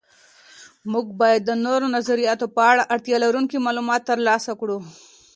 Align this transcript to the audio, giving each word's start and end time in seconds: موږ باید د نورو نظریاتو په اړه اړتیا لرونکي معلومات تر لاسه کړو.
موږ 0.91 1.07
باید 1.19 1.41
د 1.45 1.51
نورو 1.65 1.85
نظریاتو 1.97 2.45
په 2.55 2.61
اړه 2.71 2.83
اړتیا 2.93 3.17
لرونکي 3.25 3.57
معلومات 3.65 4.01
تر 4.09 4.17
لاسه 4.27 4.51
کړو. 4.59 4.77